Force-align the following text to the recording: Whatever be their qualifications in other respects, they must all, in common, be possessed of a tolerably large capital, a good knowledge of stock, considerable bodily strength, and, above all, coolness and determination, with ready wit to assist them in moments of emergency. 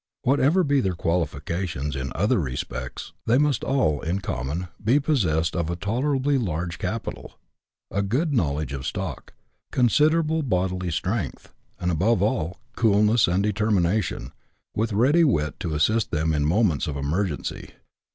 Whatever 0.23 0.63
be 0.63 0.81
their 0.81 0.95
qualifications 0.95 1.95
in 1.95 2.11
other 2.15 2.39
respects, 2.39 3.13
they 3.27 3.37
must 3.37 3.63
all, 3.63 4.01
in 4.01 4.17
common, 4.17 4.67
be 4.83 4.99
possessed 4.99 5.55
of 5.55 5.69
a 5.69 5.75
tolerably 5.75 6.39
large 6.39 6.79
capital, 6.79 7.37
a 7.91 8.01
good 8.01 8.33
knowledge 8.33 8.73
of 8.73 8.87
stock, 8.87 9.31
considerable 9.71 10.41
bodily 10.41 10.89
strength, 10.89 11.53
and, 11.79 11.91
above 11.91 12.23
all, 12.23 12.57
coolness 12.75 13.27
and 13.27 13.43
determination, 13.43 14.31
with 14.75 14.91
ready 14.91 15.23
wit 15.23 15.59
to 15.59 15.75
assist 15.75 16.09
them 16.09 16.33
in 16.33 16.45
moments 16.47 16.87
of 16.87 16.97
emergency. 16.97 17.69